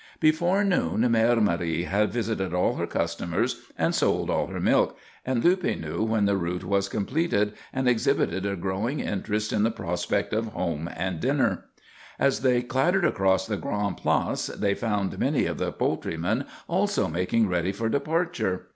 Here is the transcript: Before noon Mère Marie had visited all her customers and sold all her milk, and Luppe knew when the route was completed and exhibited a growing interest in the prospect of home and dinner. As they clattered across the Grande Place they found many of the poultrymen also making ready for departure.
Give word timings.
Before 0.19 0.63
noon 0.63 1.01
Mère 1.01 1.39
Marie 1.43 1.83
had 1.83 2.11
visited 2.11 2.55
all 2.55 2.77
her 2.77 2.87
customers 2.87 3.61
and 3.77 3.93
sold 3.93 4.31
all 4.31 4.47
her 4.47 4.59
milk, 4.59 4.97
and 5.23 5.43
Luppe 5.43 5.79
knew 5.79 6.01
when 6.01 6.25
the 6.25 6.35
route 6.37 6.63
was 6.63 6.89
completed 6.89 7.53
and 7.71 7.87
exhibited 7.87 8.43
a 8.43 8.55
growing 8.55 8.99
interest 8.99 9.53
in 9.53 9.61
the 9.61 9.69
prospect 9.69 10.33
of 10.33 10.47
home 10.47 10.89
and 10.95 11.19
dinner. 11.19 11.65
As 12.17 12.39
they 12.39 12.63
clattered 12.63 13.05
across 13.05 13.45
the 13.45 13.57
Grande 13.57 13.97
Place 13.97 14.47
they 14.47 14.73
found 14.73 15.19
many 15.19 15.45
of 15.45 15.59
the 15.59 15.71
poultrymen 15.71 16.45
also 16.67 17.07
making 17.07 17.47
ready 17.47 17.71
for 17.71 17.87
departure. 17.87 18.69